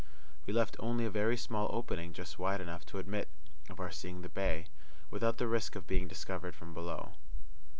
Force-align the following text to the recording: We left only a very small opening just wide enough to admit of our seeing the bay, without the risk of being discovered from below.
We 0.47 0.53
left 0.53 0.75
only 0.79 1.05
a 1.05 1.11
very 1.11 1.37
small 1.37 1.69
opening 1.71 2.11
just 2.11 2.39
wide 2.39 2.59
enough 2.59 2.83
to 2.87 2.97
admit 2.97 3.29
of 3.69 3.79
our 3.79 3.91
seeing 3.91 4.23
the 4.23 4.29
bay, 4.29 4.65
without 5.11 5.37
the 5.37 5.47
risk 5.47 5.75
of 5.75 5.85
being 5.85 6.07
discovered 6.07 6.55
from 6.55 6.73
below. 6.73 7.11